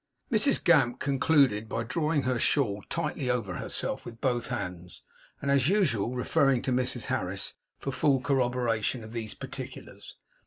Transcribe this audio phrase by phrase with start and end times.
[0.31, 5.03] Mrs Gamp concluded by drawing her shawl tightly over herself with both hands,
[5.43, 10.15] and, as usual, referring to Mrs Harris for full corroboration of these particulars.